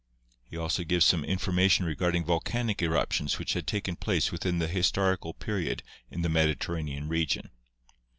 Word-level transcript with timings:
He 0.43 0.57
also 0.57 0.83
gives 0.83 1.05
some 1.05 1.23
information 1.23 1.85
regarding 1.85 2.25
volcanic 2.25 2.81
eruptions 2.81 3.37
which 3.37 3.53
had 3.53 3.67
taken 3.67 3.95
place 3.95 4.31
within 4.31 4.57
the 4.57 4.67
historical 4.67 5.35
period 5.35 5.83
in 6.09 6.23
the 6.23 6.27
Mediterranean 6.27 7.07
region. 7.07 7.51